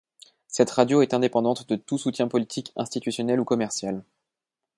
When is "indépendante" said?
1.13-1.69